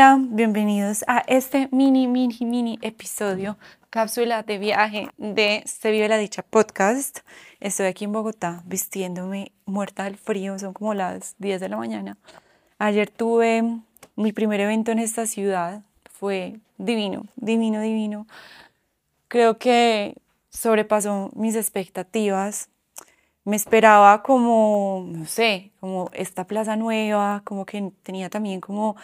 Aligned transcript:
Hola, 0.00 0.18
bienvenidos 0.18 1.04
a 1.08 1.18
este 1.26 1.68
mini, 1.72 2.06
mini, 2.06 2.38
mini 2.40 2.78
episodio, 2.80 3.58
cápsula 3.90 4.42
de 4.42 4.56
viaje 4.56 5.10
de 5.18 5.62
Se 5.66 5.90
Vive 5.90 6.08
la 6.08 6.16
Dicha 6.16 6.40
podcast. 6.40 7.18
Estoy 7.60 7.84
aquí 7.84 8.06
en 8.06 8.12
Bogotá 8.12 8.62
vistiéndome 8.64 9.52
muerta 9.66 10.04
del 10.04 10.16
frío, 10.16 10.58
son 10.58 10.72
como 10.72 10.94
las 10.94 11.34
10 11.36 11.60
de 11.60 11.68
la 11.68 11.76
mañana. 11.76 12.16
Ayer 12.78 13.10
tuve 13.10 13.62
mi 14.16 14.32
primer 14.32 14.60
evento 14.60 14.90
en 14.90 15.00
esta 15.00 15.26
ciudad, 15.26 15.82
fue 16.10 16.60
divino, 16.78 17.26
divino, 17.36 17.82
divino. 17.82 18.26
Creo 19.28 19.58
que 19.58 20.16
sobrepasó 20.48 21.30
mis 21.34 21.56
expectativas. 21.56 22.70
Me 23.44 23.56
esperaba 23.56 24.22
como, 24.22 25.04
no 25.08 25.26
sé, 25.26 25.72
como 25.80 26.10
esta 26.14 26.46
plaza 26.46 26.76
nueva, 26.76 27.42
como 27.44 27.66
que 27.66 27.92
tenía 28.02 28.30
también 28.30 28.62
como 28.62 28.96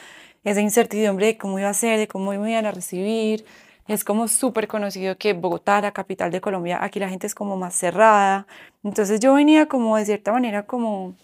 esa 0.46 0.60
incertidumbre 0.60 1.27
de 1.27 1.38
cómo 1.38 1.59
iba 1.59 1.68
a 1.68 1.74
ser, 1.74 1.98
de 1.98 2.06
cómo 2.06 2.30
me 2.30 2.50
iban 2.50 2.66
a 2.66 2.70
recibir. 2.70 3.45
Es 3.88 4.04
como 4.04 4.28
súper 4.28 4.68
conocido 4.68 5.18
que 5.18 5.32
Bogotá, 5.32 5.80
la 5.80 5.92
capital 5.92 6.30
de 6.30 6.41
Colombia, 6.41 6.78
aquí 6.82 7.00
la 7.00 7.09
gente 7.09 7.27
es 7.27 7.34
como 7.34 7.56
más 7.56 7.74
cerrada. 7.74 8.46
Entonces 8.84 9.18
yo 9.20 9.34
venía 9.34 9.66
como 9.66 9.96
de 9.96 10.04
cierta 10.04 10.32
manera 10.32 10.64
como 10.64 11.14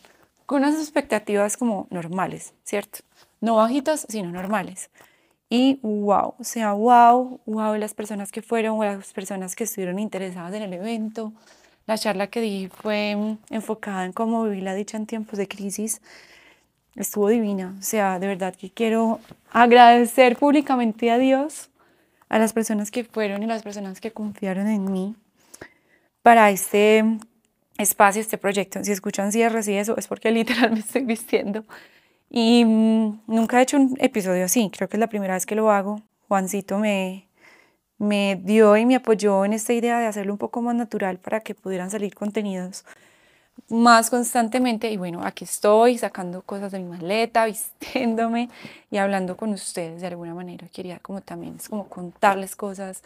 con 0.44 0.64
unas 0.64 0.74
expectativas 0.74 1.56
como 1.56 1.86
normales, 1.90 2.52
¿cierto? 2.64 2.98
No 3.40 3.56
bajitas, 3.56 4.06
sino 4.08 4.30
normales. 4.30 4.90
Y 5.48 5.78
wow, 5.82 6.34
o 6.38 6.44
sea, 6.44 6.72
wow, 6.72 7.40
wow, 7.46 7.76
las 7.76 7.94
personas 7.94 8.32
que 8.32 8.42
fueron, 8.42 8.80
las 8.80 9.12
personas 9.12 9.54
que 9.54 9.64
estuvieron 9.64 10.00
interesadas 10.00 10.54
en 10.54 10.62
el 10.62 10.72
evento. 10.72 11.32
La 11.86 11.96
charla 11.96 12.26
que 12.28 12.40
di 12.40 12.68
fue 12.68 13.16
enfocada 13.50 14.04
en 14.04 14.12
cómo 14.12 14.44
vivir 14.44 14.64
la 14.64 14.74
dicha 14.74 14.96
en 14.96 15.06
tiempos 15.06 15.38
de 15.38 15.46
crisis 15.48 16.00
estuvo 16.96 17.28
divina. 17.28 17.74
O 17.78 17.82
sea, 17.82 18.18
de 18.18 18.26
verdad 18.26 18.54
que 18.54 18.70
quiero 18.70 19.20
agradecer 19.50 20.36
públicamente 20.36 21.10
a 21.10 21.18
Dios, 21.18 21.70
a 22.28 22.38
las 22.38 22.52
personas 22.52 22.90
que 22.90 23.04
fueron 23.04 23.42
y 23.42 23.46
las 23.46 23.62
personas 23.62 24.00
que 24.00 24.10
confiaron 24.10 24.68
en 24.68 24.90
mí 24.90 25.14
para 26.22 26.50
este 26.50 27.04
espacio, 27.78 28.20
este 28.20 28.38
proyecto. 28.38 28.82
Si 28.84 28.92
escuchan 28.92 29.32
cierres 29.32 29.68
y 29.68 29.74
eso, 29.74 29.96
es 29.96 30.06
porque 30.06 30.30
literalmente 30.32 30.86
estoy 30.86 31.04
vistiendo. 31.04 31.64
Y 32.30 32.64
mm, 32.64 33.22
nunca 33.26 33.58
he 33.60 33.62
hecho 33.62 33.76
un 33.76 33.96
episodio 34.00 34.44
así, 34.44 34.70
creo 34.74 34.88
que 34.88 34.96
es 34.96 35.00
la 35.00 35.08
primera 35.08 35.34
vez 35.34 35.46
que 35.46 35.54
lo 35.54 35.70
hago. 35.70 36.00
Juancito 36.28 36.78
me, 36.78 37.28
me 37.98 38.40
dio 38.42 38.76
y 38.76 38.86
me 38.86 38.96
apoyó 38.96 39.44
en 39.44 39.52
esta 39.52 39.74
idea 39.74 39.98
de 39.98 40.06
hacerlo 40.06 40.32
un 40.32 40.38
poco 40.38 40.62
más 40.62 40.74
natural 40.74 41.18
para 41.18 41.40
que 41.40 41.54
pudieran 41.54 41.90
salir 41.90 42.14
contenidos 42.14 42.84
más 43.68 44.10
constantemente 44.10 44.90
y 44.90 44.96
bueno, 44.96 45.22
aquí 45.24 45.44
estoy 45.44 45.98
sacando 45.98 46.42
cosas 46.42 46.72
de 46.72 46.78
mi 46.80 46.88
maleta, 46.90 47.46
vistiéndome 47.46 48.48
y 48.90 48.98
hablando 48.98 49.36
con 49.36 49.50
ustedes 49.50 50.00
de 50.00 50.08
alguna 50.08 50.34
manera. 50.34 50.68
Quería 50.68 50.98
como 50.98 51.20
también 51.20 51.56
es 51.58 51.68
como 51.68 51.88
contarles 51.88 52.56
cosas, 52.56 53.02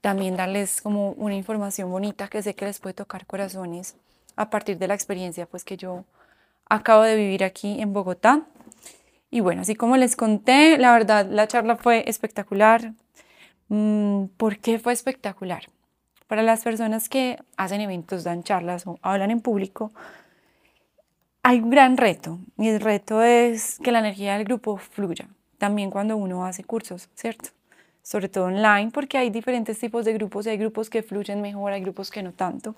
también 0.00 0.36
darles 0.36 0.80
como 0.80 1.12
una 1.12 1.34
información 1.34 1.90
bonita 1.90 2.28
que 2.28 2.42
sé 2.42 2.54
que 2.54 2.64
les 2.64 2.80
puede 2.80 2.94
tocar 2.94 3.26
corazones 3.26 3.96
a 4.36 4.50
partir 4.50 4.78
de 4.78 4.88
la 4.88 4.94
experiencia 4.94 5.46
pues 5.46 5.64
que 5.64 5.76
yo 5.76 6.04
acabo 6.68 7.02
de 7.02 7.16
vivir 7.16 7.44
aquí 7.44 7.80
en 7.80 7.92
Bogotá. 7.92 8.42
Y 9.30 9.40
bueno, 9.40 9.62
así 9.62 9.74
como 9.76 9.96
les 9.96 10.16
conté, 10.16 10.78
la 10.78 10.92
verdad 10.92 11.26
la 11.30 11.46
charla 11.48 11.76
fue 11.76 12.04
espectacular. 12.08 12.94
Mm, 13.68 14.26
¿Por 14.36 14.58
qué 14.58 14.78
fue 14.78 14.92
espectacular? 14.92 15.64
Para 16.30 16.44
las 16.44 16.62
personas 16.62 17.08
que 17.08 17.40
hacen 17.56 17.80
eventos, 17.80 18.22
dan 18.22 18.44
charlas 18.44 18.86
o 18.86 19.00
hablan 19.02 19.32
en 19.32 19.40
público, 19.40 19.90
hay 21.42 21.58
un 21.58 21.70
gran 21.70 21.96
reto 21.96 22.38
y 22.56 22.68
el 22.68 22.80
reto 22.80 23.20
es 23.20 23.80
que 23.82 23.90
la 23.90 23.98
energía 23.98 24.34
del 24.34 24.44
grupo 24.44 24.76
fluya, 24.76 25.26
también 25.58 25.90
cuando 25.90 26.16
uno 26.16 26.46
hace 26.46 26.62
cursos, 26.62 27.08
¿cierto? 27.16 27.48
Sobre 28.04 28.28
todo 28.28 28.44
online, 28.44 28.92
porque 28.92 29.18
hay 29.18 29.30
diferentes 29.30 29.80
tipos 29.80 30.04
de 30.04 30.12
grupos 30.12 30.46
y 30.46 30.50
hay 30.50 30.56
grupos 30.56 30.88
que 30.88 31.02
fluyen 31.02 31.40
mejor, 31.42 31.72
hay 31.72 31.80
grupos 31.80 32.12
que 32.12 32.22
no 32.22 32.30
tanto. 32.30 32.76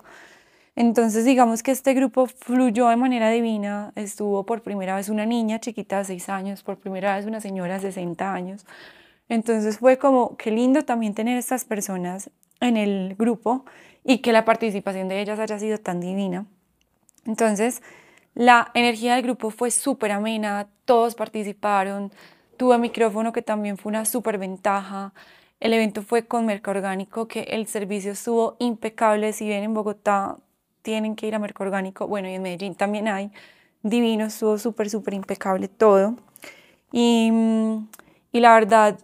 Entonces, 0.75 1.23
digamos 1.23 1.61
que 1.61 1.69
este 1.69 1.93
grupo 1.93 2.25
fluyó 2.25 2.87
de 2.87 2.95
manera 2.95 3.29
divina. 3.29 3.91
Estuvo 3.95 4.47
por 4.47 4.63
primera 4.63 4.95
vez 4.95 5.09
una 5.09 5.27
niña 5.27 5.59
chiquita 5.59 5.99
de 5.99 6.05
6 6.05 6.29
años, 6.29 6.63
por 6.63 6.77
primera 6.77 7.15
vez 7.15 7.27
una 7.27 7.39
señora 7.39 7.75
de 7.75 7.81
60 7.81 8.33
años. 8.33 8.65
Entonces 9.29 9.77
fue 9.77 9.99
como, 9.99 10.37
qué 10.37 10.49
lindo 10.49 10.85
también 10.85 11.13
tener 11.13 11.37
estas 11.37 11.65
personas 11.65 12.31
en 12.63 12.77
el 12.77 13.15
grupo 13.17 13.65
y 14.03 14.19
que 14.19 14.33
la 14.33 14.45
participación 14.45 15.07
de 15.07 15.21
ellas 15.21 15.39
haya 15.39 15.59
sido 15.59 15.77
tan 15.77 15.99
divina. 15.99 16.45
Entonces, 17.25 17.81
la 18.35 18.71
energía 18.73 19.15
del 19.15 19.23
grupo 19.23 19.49
fue 19.51 19.71
súper 19.71 20.11
amena, 20.11 20.67
todos 20.85 21.15
participaron, 21.15 22.11
tuve 22.57 22.77
micrófono 22.77 23.31
que 23.31 23.41
también 23.41 23.77
fue 23.77 23.91
una 23.91 24.05
súper 24.05 24.37
ventaja. 24.37 25.13
El 25.59 25.73
evento 25.73 26.01
fue 26.01 26.25
con 26.27 26.45
Merca 26.45 26.71
Orgánico, 26.71 27.27
que 27.27 27.41
el 27.41 27.67
servicio 27.67 28.11
estuvo 28.11 28.57
impecable. 28.59 29.33
Si 29.33 29.45
bien 29.45 29.63
en 29.63 29.73
Bogotá 29.73 30.37
tienen 30.81 31.15
que 31.15 31.27
ir 31.27 31.35
a 31.35 31.39
Merca 31.39 31.63
Orgánico, 31.63 32.07
bueno, 32.07 32.27
y 32.29 32.33
en 32.33 32.41
Medellín 32.41 32.75
también 32.75 33.07
hay, 33.07 33.31
divino, 33.83 34.25
estuvo 34.25 34.57
súper, 34.57 34.89
súper 34.89 35.13
impecable 35.13 35.67
todo. 35.67 36.15
Y, 36.91 37.31
y 38.31 38.39
la 38.39 38.53
verdad, 38.53 38.99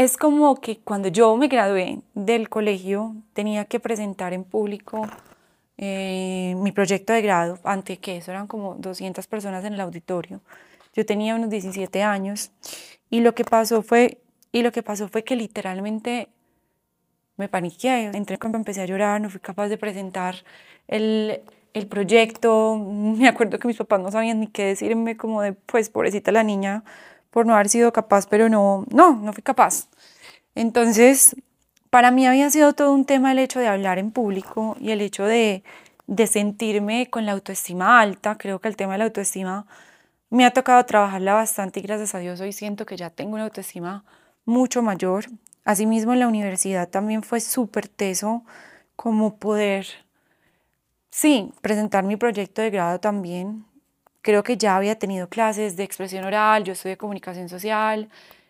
es 0.00 0.16
como 0.16 0.54
que 0.62 0.78
cuando 0.78 1.08
yo 1.08 1.36
me 1.36 1.46
gradué 1.48 2.00
del 2.14 2.48
colegio 2.48 3.16
tenía 3.34 3.66
que 3.66 3.80
presentar 3.80 4.32
en 4.32 4.44
público 4.44 5.06
eh, 5.76 6.54
mi 6.56 6.72
proyecto 6.72 7.12
de 7.12 7.20
grado, 7.20 7.58
ante 7.64 7.98
que 7.98 8.16
eso 8.16 8.30
eran 8.30 8.46
como 8.46 8.76
200 8.76 9.26
personas 9.26 9.62
en 9.66 9.74
el 9.74 9.80
auditorio. 9.80 10.40
Yo 10.94 11.04
tenía 11.04 11.34
unos 11.34 11.50
17 11.50 12.02
años 12.02 12.50
y 13.10 13.20
lo 13.20 13.34
que 13.34 13.44
pasó 13.44 13.82
fue, 13.82 14.22
y 14.52 14.62
lo 14.62 14.72
que 14.72 14.82
pasó 14.82 15.06
fue 15.08 15.22
que 15.22 15.36
literalmente 15.36 16.28
me 17.36 17.50
paniqué, 17.50 18.10
entré 18.14 18.38
cuando 18.38 18.56
empecé 18.56 18.80
a 18.80 18.86
llorar, 18.86 19.20
no 19.20 19.28
fui 19.28 19.40
capaz 19.40 19.68
de 19.68 19.76
presentar 19.76 20.36
el, 20.88 21.42
el 21.74 21.86
proyecto, 21.88 22.74
me 22.78 23.28
acuerdo 23.28 23.58
que 23.58 23.68
mis 23.68 23.76
papás 23.76 24.00
no 24.00 24.10
sabían 24.10 24.40
ni 24.40 24.46
qué 24.46 24.64
decirme, 24.64 25.18
como 25.18 25.42
de, 25.42 25.52
pues, 25.52 25.90
pobrecita 25.90 26.32
la 26.32 26.42
niña, 26.42 26.84
por 27.30 27.46
no 27.46 27.54
haber 27.54 27.68
sido 27.68 27.92
capaz, 27.92 28.26
pero 28.26 28.48
no, 28.48 28.84
no, 28.90 29.16
no 29.16 29.32
fui 29.32 29.42
capaz. 29.42 29.88
Entonces, 30.54 31.36
para 31.90 32.10
mí 32.10 32.26
había 32.26 32.50
sido 32.50 32.72
todo 32.72 32.92
un 32.92 33.04
tema 33.04 33.32
el 33.32 33.38
hecho 33.38 33.60
de 33.60 33.68
hablar 33.68 33.98
en 33.98 34.10
público 34.10 34.76
y 34.80 34.90
el 34.90 35.00
hecho 35.00 35.24
de, 35.24 35.62
de 36.06 36.26
sentirme 36.26 37.08
con 37.10 37.26
la 37.26 37.32
autoestima 37.32 38.00
alta. 38.00 38.36
Creo 38.38 38.60
que 38.60 38.68
el 38.68 38.76
tema 38.76 38.92
de 38.92 38.98
la 38.98 39.04
autoestima 39.04 39.66
me 40.30 40.44
ha 40.44 40.52
tocado 40.52 40.84
trabajarla 40.84 41.34
bastante 41.34 41.80
y 41.80 41.82
gracias 41.82 42.14
a 42.14 42.18
Dios 42.18 42.40
hoy 42.40 42.52
siento 42.52 42.86
que 42.86 42.96
ya 42.96 43.10
tengo 43.10 43.34
una 43.34 43.44
autoestima 43.44 44.04
mucho 44.44 44.82
mayor. 44.82 45.26
Asimismo, 45.64 46.12
en 46.12 46.20
la 46.20 46.28
universidad 46.28 46.88
también 46.88 47.22
fue 47.22 47.40
súper 47.40 47.88
teso 47.88 48.44
como 48.96 49.36
poder, 49.36 49.86
sí, 51.10 51.52
presentar 51.62 52.04
mi 52.04 52.16
proyecto 52.16 52.62
de 52.62 52.70
grado 52.70 53.00
también 53.00 53.64
creo 54.22 54.42
que 54.42 54.56
ya 54.56 54.76
había 54.76 54.98
tenido 54.98 55.28
clases 55.28 55.76
de 55.76 55.84
expresión 55.84 56.24
oral, 56.24 56.64
yo 56.64 56.72
estudié 56.72 56.96
comunicación 56.96 57.48
social, 57.48 58.08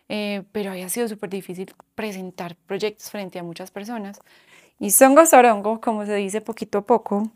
eh, 0.09 0.43
pero 0.51 0.71
había 0.71 0.89
sido 0.89 1.07
súper 1.07 1.29
difícil 1.29 1.73
presentar 1.95 2.55
proyectos 2.67 3.09
frente 3.09 3.39
a 3.39 3.43
muchas 3.43 3.71
personas. 3.71 4.19
Y 4.79 4.91
Songo 4.91 5.25
Sorongo, 5.25 5.79
como 5.79 6.05
se 6.05 6.15
dice 6.15 6.41
poquito 6.41 6.79
a 6.79 6.81
poco, 6.81 7.29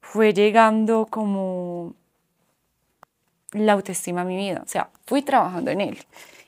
fue 0.00 0.32
llegando 0.32 1.06
como 1.10 1.94
la 3.52 3.72
autoestima 3.72 4.22
a 4.22 4.24
mi 4.24 4.36
vida, 4.36 4.62
o 4.64 4.68
sea, 4.68 4.90
fui 5.06 5.22
trabajando 5.22 5.70
en 5.70 5.80
él. 5.80 5.98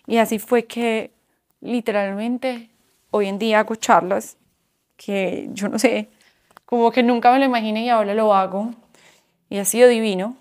Y 0.06 0.18
así 0.18 0.38
fue 0.38 0.64
que 0.64 1.10
literalmente 1.60 2.70
hoy 3.10 3.26
en 3.26 3.38
día 3.38 3.60
hago 3.60 3.74
charlas 3.74 4.36
que 4.96 5.48
yo 5.52 5.68
no 5.68 5.78
sé, 5.78 6.08
como 6.64 6.90
que 6.90 7.02
nunca 7.02 7.32
me 7.32 7.38
lo 7.38 7.44
imaginé 7.44 7.84
y 7.84 7.88
ahora 7.88 8.14
lo 8.14 8.34
hago. 8.34 8.72
Y 9.48 9.58
ha 9.58 9.64
sido 9.64 9.88
divino. 9.88 10.36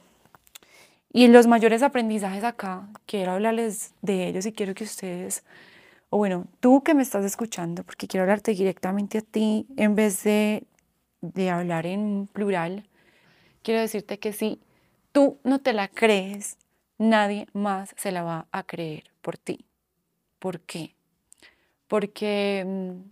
Y 1.11 1.27
los 1.27 1.47
mayores 1.47 1.83
aprendizajes 1.83 2.43
acá, 2.43 2.87
quiero 3.05 3.31
hablarles 3.31 3.93
de 4.01 4.27
ellos 4.27 4.45
y 4.45 4.51
quiero 4.51 4.75
que 4.75 4.83
ustedes, 4.83 5.43
o 6.09 6.17
bueno, 6.17 6.45
tú 6.59 6.83
que 6.83 6.93
me 6.93 7.01
estás 7.01 7.25
escuchando, 7.25 7.83
porque 7.83 8.07
quiero 8.07 8.23
hablarte 8.23 8.51
directamente 8.51 9.19
a 9.19 9.21
ti 9.21 9.67
en 9.77 9.95
vez 9.95 10.23
de, 10.23 10.63
de 11.21 11.49
hablar 11.49 11.85
en 11.85 12.27
plural, 12.31 12.87
quiero 13.63 13.81
decirte 13.81 14.19
que 14.19 14.33
si 14.33 14.59
tú 15.11 15.39
no 15.43 15.59
te 15.59 15.73
la 15.73 15.87
crees, 15.87 16.57
nadie 16.97 17.47
más 17.53 17.93
se 17.97 18.11
la 18.11 18.23
va 18.23 18.47
a 18.51 18.63
creer 18.63 19.03
por 19.21 19.37
ti. 19.37 19.65
¿Por 20.39 20.59
qué? 20.61 20.93
Porque 21.87 22.63
mm, 22.65 23.09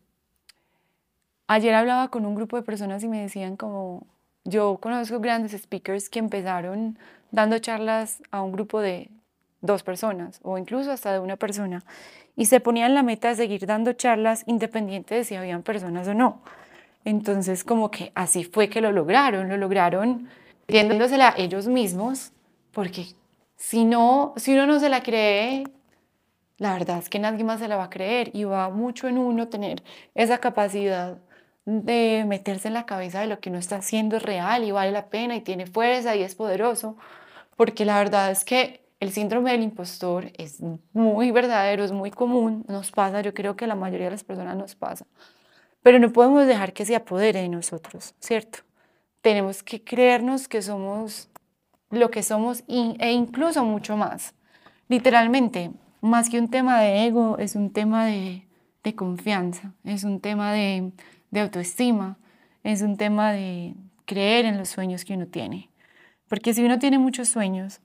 ayer 1.47 1.73
hablaba 1.73 2.09
con 2.09 2.25
un 2.25 2.35
grupo 2.35 2.57
de 2.57 2.63
personas 2.63 3.03
y 3.03 3.07
me 3.07 3.21
decían 3.21 3.57
como, 3.57 4.05
yo 4.43 4.77
conozco 4.77 5.19
grandes 5.19 5.53
speakers 5.53 6.09
que 6.09 6.19
empezaron 6.19 6.99
dando 7.35 7.59
charlas 7.59 8.23
a 8.31 8.41
un 8.41 8.53
grupo 8.53 8.79
de 8.79 9.09
dos 9.61 9.83
personas 9.83 10.39
o 10.41 10.57
incluso 10.57 10.91
hasta 10.91 11.11
de 11.11 11.19
una 11.19 11.35
persona 11.35 11.83
y 12.35 12.45
se 12.45 12.61
ponían 12.61 12.95
la 12.95 13.03
meta 13.03 13.27
de 13.29 13.35
seguir 13.35 13.65
dando 13.65 13.93
charlas 13.93 14.43
independiente 14.47 15.15
de 15.15 15.23
si 15.25 15.35
habían 15.35 15.61
personas 15.61 16.07
o 16.07 16.13
no. 16.13 16.41
Entonces 17.03 17.63
como 17.63 17.91
que 17.91 18.11
así 18.15 18.45
fue 18.45 18.69
que 18.69 18.81
lo 18.81 18.91
lograron, 18.91 19.49
lo 19.49 19.57
lograron 19.57 20.29
creyéndosela 20.65 21.33
ellos 21.37 21.67
mismos, 21.67 22.31
porque 22.71 23.07
si 23.57 23.85
no, 23.85 24.33
si 24.37 24.53
uno 24.53 24.65
no 24.65 24.79
se 24.79 24.89
la 24.89 25.03
cree, 25.03 25.65
la 26.57 26.73
verdad 26.73 26.99
es 26.99 27.09
que 27.09 27.19
nadie 27.19 27.43
más 27.43 27.59
se 27.59 27.67
la 27.67 27.75
va 27.75 27.85
a 27.85 27.89
creer 27.89 28.31
y 28.33 28.45
va 28.45 28.69
mucho 28.69 29.07
en 29.07 29.17
uno 29.17 29.49
tener 29.49 29.83
esa 30.15 30.37
capacidad 30.37 31.17
de 31.65 32.23
meterse 32.27 32.67
en 32.67 32.75
la 32.75 32.85
cabeza 32.85 33.19
de 33.19 33.27
lo 33.27 33.39
que 33.39 33.49
uno 33.49 33.59
está 33.59 33.77
haciendo 33.77 34.17
es 34.17 34.23
real 34.23 34.63
y 34.63 34.71
vale 34.71 34.91
la 34.91 35.07
pena 35.07 35.35
y 35.35 35.41
tiene 35.41 35.65
fuerza 35.65 36.15
y 36.15 36.21
es 36.21 36.35
poderoso, 36.35 36.95
porque 37.55 37.85
la 37.85 37.97
verdad 37.97 38.31
es 38.31 38.43
que 38.43 38.85
el 38.99 39.11
síndrome 39.11 39.51
del 39.51 39.63
impostor 39.63 40.31
es 40.37 40.61
muy 40.93 41.31
verdadero, 41.31 41.83
es 41.83 41.91
muy 41.91 42.11
común, 42.11 42.65
nos 42.67 42.91
pasa, 42.91 43.21
yo 43.21 43.33
creo 43.33 43.55
que 43.55 43.67
la 43.67 43.75
mayoría 43.75 44.05
de 44.05 44.11
las 44.11 44.23
personas 44.23 44.55
nos 44.55 44.75
pasa, 44.75 45.05
pero 45.83 45.99
no 45.99 46.11
podemos 46.11 46.47
dejar 46.47 46.73
que 46.73 46.85
se 46.85 46.95
apodere 46.95 47.41
de 47.41 47.49
nosotros, 47.49 48.15
¿cierto? 48.19 48.59
Tenemos 49.21 49.63
que 49.63 49.83
creernos 49.83 50.47
que 50.47 50.61
somos 50.61 51.29
lo 51.89 52.09
que 52.09 52.23
somos 52.23 52.63
e 52.67 53.11
incluso 53.11 53.63
mucho 53.63 53.95
más. 53.95 54.33
Literalmente, 54.87 55.71
más 56.01 56.29
que 56.29 56.39
un 56.39 56.49
tema 56.49 56.81
de 56.81 57.05
ego, 57.05 57.37
es 57.37 57.55
un 57.55 57.71
tema 57.71 58.05
de, 58.05 58.43
confianza, 58.95 59.73
es 59.83 60.03
un 60.03 60.19
tema 60.19 60.53
de 60.53 60.91
autoestima, 61.33 62.17
es 62.63 62.81
un 62.81 62.97
tema 62.97 63.31
de 63.31 63.73
creer 64.05 64.45
en 64.45 64.57
los 64.57 64.69
sueños 64.69 65.05
que 65.05 65.13
uno 65.13 65.25
tiene. 65.27 65.69
Porque 66.27 66.53
si 66.53 66.63
uno 66.63 66.79
tiene 66.79 66.97
muchos 66.97 67.29
sueños, 67.29 67.81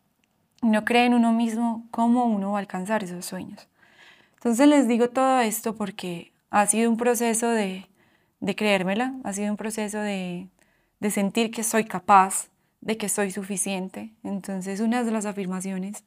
no 0.63 0.85
cree 0.85 1.07
en 1.07 1.15
uno 1.15 1.33
mismo, 1.33 1.87
¿cómo 1.91 2.25
uno 2.25 2.53
va 2.53 2.59
a 2.59 2.61
alcanzar 2.61 3.05
esos 3.05 3.25
sueños? 3.25 3.69
Entonces 4.35 4.69
les 4.69 4.89
digo 4.89 5.11
todo 5.11 5.41
esto 5.41 5.75
porque 5.77 6.33
ha 6.51 6.67
sido 6.67 6.91
un 6.91 6.97
proceso 6.97 7.49
de, 7.49 7.87
de 8.41 8.57
creérmela, 8.57 9.15
ha 9.25 9.33
sido 9.33 9.51
un 9.51 9.57
proceso 9.57 9.99
de, 9.99 10.49
de 11.01 11.11
sentir 11.11 11.51
que 11.51 11.63
soy 11.63 11.85
capaz, 11.85 12.49
de 12.81 12.97
que 12.97 13.09
soy 13.09 13.31
suficiente. 13.31 14.11
Entonces 14.23 14.81
una 14.81 15.05
de 15.05 15.11
las 15.11 15.27
afirmaciones 15.27 16.05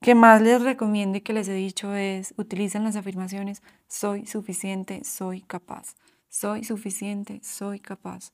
que 0.00 0.14
más 0.14 0.42
les 0.42 0.62
recomiendo 0.62 1.18
y 1.18 1.20
que 1.20 1.32
les 1.32 1.48
he 1.48 1.54
dicho 1.54 1.94
es, 1.94 2.34
utilicen 2.36 2.84
las 2.84 2.96
afirmaciones, 2.96 3.62
soy 3.88 4.26
suficiente, 4.26 5.04
soy 5.04 5.42
capaz 5.42 5.94
soy 6.32 6.64
suficiente, 6.64 7.40
soy 7.44 7.78
capaz. 7.78 8.32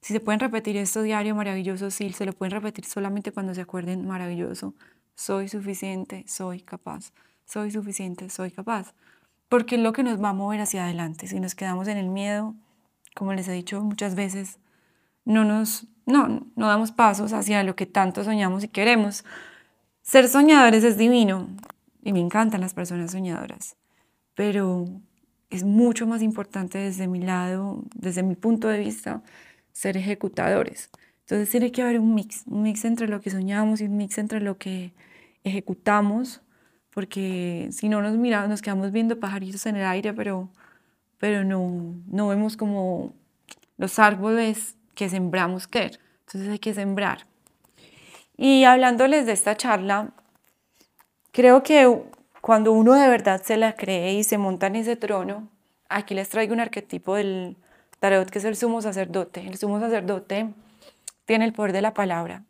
Si 0.00 0.12
se 0.12 0.20
pueden 0.20 0.40
repetir 0.40 0.76
esto 0.76 1.02
diario, 1.02 1.34
maravilloso, 1.34 1.90
sí, 1.90 2.12
se 2.12 2.24
lo 2.24 2.32
pueden 2.32 2.52
repetir 2.52 2.84
solamente 2.84 3.32
cuando 3.32 3.54
se 3.54 3.60
acuerden, 3.60 4.06
maravilloso, 4.06 4.74
soy 5.14 5.48
suficiente, 5.48 6.24
soy 6.28 6.60
capaz, 6.60 7.12
soy 7.44 7.70
suficiente, 7.70 8.30
soy 8.30 8.50
capaz. 8.50 8.94
Porque 9.48 9.76
es 9.76 9.80
lo 9.80 9.92
que 9.92 10.02
nos 10.02 10.22
va 10.22 10.30
a 10.30 10.34
mover 10.34 10.60
hacia 10.60 10.84
adelante. 10.84 11.26
Si 11.26 11.40
nos 11.40 11.54
quedamos 11.54 11.88
en 11.88 11.96
el 11.96 12.08
miedo, 12.08 12.54
como 13.14 13.32
les 13.32 13.48
he 13.48 13.52
dicho 13.52 13.82
muchas 13.82 14.14
veces, 14.14 14.58
no 15.24 15.44
nos, 15.44 15.86
no, 16.06 16.46
no 16.54 16.68
damos 16.68 16.92
pasos 16.92 17.32
hacia 17.32 17.62
lo 17.64 17.74
que 17.74 17.86
tanto 17.86 18.22
soñamos 18.24 18.64
y 18.64 18.68
queremos. 18.68 19.24
Ser 20.02 20.28
soñadores 20.28 20.84
es 20.84 20.96
divino 20.96 21.48
y 22.02 22.12
me 22.12 22.20
encantan 22.20 22.60
las 22.60 22.74
personas 22.74 23.10
soñadoras, 23.10 23.76
pero 24.34 24.86
es 25.50 25.64
mucho 25.64 26.06
más 26.06 26.22
importante 26.22 26.78
desde 26.78 27.08
mi 27.08 27.20
lado, 27.20 27.82
desde 27.94 28.22
mi 28.22 28.36
punto 28.36 28.68
de 28.68 28.78
vista, 28.78 29.22
ser 29.78 29.96
ejecutadores. 29.96 30.90
Entonces 31.20 31.50
tiene 31.50 31.70
que 31.70 31.82
haber 31.82 32.00
un 32.00 32.12
mix, 32.12 32.42
un 32.46 32.62
mix 32.62 32.84
entre 32.84 33.06
lo 33.06 33.20
que 33.20 33.30
soñamos 33.30 33.80
y 33.80 33.84
un 33.84 33.96
mix 33.96 34.18
entre 34.18 34.40
lo 34.40 34.58
que 34.58 34.92
ejecutamos, 35.44 36.40
porque 36.90 37.68
si 37.70 37.88
no 37.88 38.02
nos 38.02 38.16
miramos, 38.16 38.48
nos 38.48 38.60
quedamos 38.60 38.90
viendo 38.90 39.20
pajaritos 39.20 39.66
en 39.66 39.76
el 39.76 39.86
aire, 39.86 40.12
pero, 40.14 40.48
pero 41.18 41.44
no, 41.44 41.94
no 42.08 42.26
vemos 42.26 42.56
como 42.56 43.14
los 43.76 44.00
árboles 44.00 44.74
que 44.96 45.08
sembramos 45.08 45.68
querer. 45.68 46.00
Entonces 46.26 46.50
hay 46.50 46.58
que 46.58 46.74
sembrar. 46.74 47.26
Y 48.36 48.64
hablándoles 48.64 49.26
de 49.26 49.32
esta 49.32 49.56
charla, 49.56 50.12
creo 51.30 51.62
que 51.62 52.02
cuando 52.40 52.72
uno 52.72 52.94
de 52.94 53.08
verdad 53.08 53.42
se 53.44 53.56
la 53.56 53.76
cree 53.76 54.14
y 54.14 54.24
se 54.24 54.38
monta 54.38 54.66
en 54.66 54.74
ese 54.74 54.96
trono, 54.96 55.48
aquí 55.88 56.14
les 56.14 56.30
traigo 56.30 56.52
un 56.52 56.60
arquetipo 56.60 57.14
del 57.14 57.56
tarot 58.00 58.30
que 58.30 58.38
es 58.38 58.44
el 58.44 58.56
sumo 58.56 58.82
sacerdote. 58.82 59.46
El 59.46 59.58
sumo 59.58 59.80
sacerdote 59.80 60.52
tiene 61.26 61.44
el 61.44 61.52
poder 61.52 61.72
de 61.72 61.82
la 61.82 61.94
palabra 61.94 62.44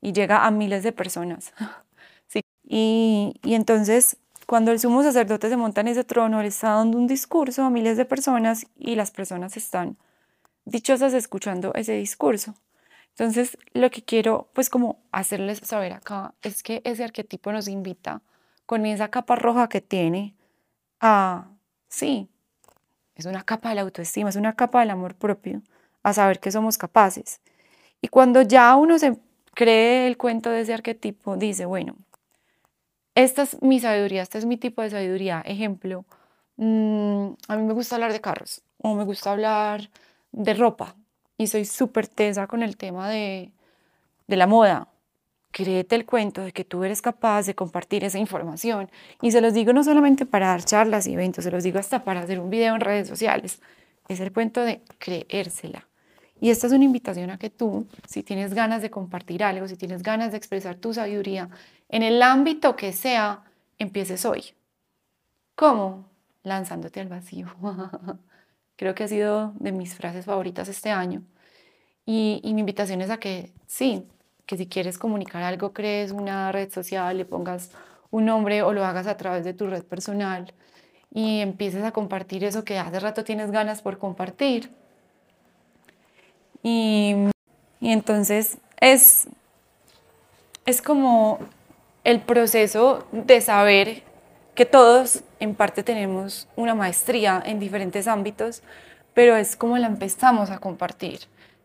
y 0.00 0.12
llega 0.12 0.46
a 0.46 0.50
miles 0.50 0.82
de 0.82 0.92
personas. 0.92 1.52
Sí. 2.28 2.42
Y, 2.62 3.34
y 3.42 3.54
entonces, 3.54 4.16
cuando 4.46 4.70
el 4.70 4.78
sumo 4.78 5.02
sacerdote 5.02 5.48
se 5.48 5.56
monta 5.56 5.80
en 5.80 5.88
ese 5.88 6.04
trono, 6.04 6.40
él 6.40 6.46
está 6.46 6.70
dando 6.74 6.96
un 6.96 7.08
discurso 7.08 7.64
a 7.64 7.70
miles 7.70 7.96
de 7.96 8.04
personas 8.04 8.66
y 8.76 8.94
las 8.94 9.10
personas 9.10 9.56
están 9.56 9.98
dichosas 10.64 11.14
escuchando 11.14 11.72
ese 11.74 11.94
discurso. 11.94 12.54
Entonces, 13.10 13.58
lo 13.74 13.90
que 13.90 14.02
quiero, 14.02 14.48
pues, 14.54 14.70
como 14.70 15.02
hacerles 15.12 15.60
saber 15.64 15.92
acá 15.92 16.34
es 16.42 16.62
que 16.62 16.82
ese 16.84 17.04
arquetipo 17.04 17.52
nos 17.52 17.68
invita 17.68 18.22
con 18.66 18.86
esa 18.86 19.08
capa 19.10 19.36
roja 19.36 19.68
que 19.68 19.80
tiene, 19.80 20.34
a, 21.00 21.50
sí, 21.88 22.29
es 23.20 23.26
una 23.26 23.44
capa 23.44 23.70
de 23.70 23.76
la 23.76 23.82
autoestima, 23.82 24.28
es 24.28 24.36
una 24.36 24.54
capa 24.54 24.80
del 24.80 24.90
amor 24.90 25.14
propio, 25.14 25.62
a 26.02 26.12
saber 26.12 26.40
que 26.40 26.50
somos 26.50 26.78
capaces. 26.78 27.40
Y 28.02 28.08
cuando 28.08 28.42
ya 28.42 28.74
uno 28.76 28.98
se 28.98 29.16
cree 29.54 30.06
el 30.06 30.16
cuento 30.16 30.50
de 30.50 30.62
ese 30.62 30.74
arquetipo, 30.74 31.36
dice, 31.36 31.66
bueno, 31.66 31.96
esta 33.14 33.42
es 33.42 33.60
mi 33.62 33.80
sabiduría, 33.80 34.22
este 34.22 34.38
es 34.38 34.46
mi 34.46 34.56
tipo 34.56 34.82
de 34.82 34.90
sabiduría. 34.90 35.42
Ejemplo, 35.44 36.04
mm, 36.56 37.28
a 37.48 37.56
mí 37.56 37.62
me 37.62 37.74
gusta 37.74 37.96
hablar 37.96 38.12
de 38.12 38.20
carros 38.20 38.62
o 38.78 38.94
me 38.94 39.04
gusta 39.04 39.32
hablar 39.32 39.90
de 40.32 40.54
ropa 40.54 40.96
y 41.36 41.48
soy 41.48 41.64
súper 41.64 42.08
tesa 42.08 42.46
con 42.46 42.62
el 42.62 42.76
tema 42.76 43.08
de, 43.08 43.52
de 44.26 44.36
la 44.36 44.46
moda 44.46 44.89
créete 45.50 45.96
el 45.96 46.06
cuento 46.06 46.42
de 46.42 46.52
que 46.52 46.64
tú 46.64 46.84
eres 46.84 47.02
capaz 47.02 47.46
de 47.46 47.54
compartir 47.54 48.04
esa 48.04 48.18
información. 48.18 48.90
Y 49.20 49.32
se 49.32 49.40
los 49.40 49.54
digo 49.54 49.72
no 49.72 49.84
solamente 49.84 50.26
para 50.26 50.48
dar 50.48 50.64
charlas 50.64 51.06
y 51.06 51.14
eventos, 51.14 51.44
se 51.44 51.50
los 51.50 51.64
digo 51.64 51.78
hasta 51.78 52.04
para 52.04 52.20
hacer 52.20 52.40
un 52.40 52.50
video 52.50 52.74
en 52.74 52.80
redes 52.80 53.08
sociales. 53.08 53.60
Es 54.08 54.20
el 54.20 54.32
cuento 54.32 54.62
de 54.62 54.82
creérsela. 54.98 55.86
Y 56.40 56.50
esta 56.50 56.66
es 56.66 56.72
una 56.72 56.84
invitación 56.84 57.30
a 57.30 57.38
que 57.38 57.50
tú, 57.50 57.86
si 58.08 58.22
tienes 58.22 58.54
ganas 58.54 58.80
de 58.80 58.90
compartir 58.90 59.44
algo, 59.44 59.68
si 59.68 59.76
tienes 59.76 60.02
ganas 60.02 60.30
de 60.30 60.38
expresar 60.38 60.76
tu 60.76 60.94
sabiduría, 60.94 61.50
en 61.88 62.02
el 62.02 62.22
ámbito 62.22 62.76
que 62.76 62.92
sea, 62.92 63.44
empieces 63.78 64.24
hoy. 64.24 64.44
¿Cómo? 65.54 66.08
Lanzándote 66.42 67.00
al 67.00 67.08
vacío. 67.08 67.48
Creo 68.76 68.94
que 68.94 69.04
ha 69.04 69.08
sido 69.08 69.52
de 69.58 69.72
mis 69.72 69.94
frases 69.94 70.24
favoritas 70.24 70.68
este 70.68 70.90
año. 70.90 71.22
Y, 72.06 72.40
y 72.42 72.54
mi 72.54 72.60
invitación 72.60 73.02
es 73.02 73.10
a 73.10 73.18
que 73.18 73.52
sí, 73.66 74.06
que 74.46 74.56
si 74.56 74.66
quieres 74.66 74.98
comunicar 74.98 75.42
algo, 75.42 75.72
crees 75.72 76.12
una 76.12 76.52
red 76.52 76.70
social, 76.72 77.16
le 77.16 77.24
pongas 77.24 77.70
un 78.10 78.24
nombre 78.24 78.62
o 78.62 78.72
lo 78.72 78.84
hagas 78.84 79.06
a 79.06 79.16
través 79.16 79.44
de 79.44 79.54
tu 79.54 79.66
red 79.66 79.84
personal 79.84 80.52
y 81.12 81.40
empieces 81.40 81.84
a 81.84 81.92
compartir 81.92 82.44
eso 82.44 82.64
que 82.64 82.78
hace 82.78 83.00
rato 83.00 83.24
tienes 83.24 83.50
ganas 83.50 83.82
por 83.82 83.98
compartir. 83.98 84.70
Y, 86.62 87.14
y 87.80 87.92
entonces 87.92 88.58
es, 88.80 89.26
es 90.66 90.82
como 90.82 91.38
el 92.04 92.20
proceso 92.20 93.06
de 93.12 93.40
saber 93.40 94.02
que 94.54 94.66
todos 94.66 95.22
en 95.38 95.54
parte 95.54 95.82
tenemos 95.82 96.48
una 96.56 96.74
maestría 96.74 97.42
en 97.44 97.58
diferentes 97.58 98.06
ámbitos, 98.06 98.62
pero 99.14 99.36
es 99.36 99.56
como 99.56 99.78
la 99.78 99.86
empezamos 99.86 100.50
a 100.50 100.58
compartir. 100.58 101.20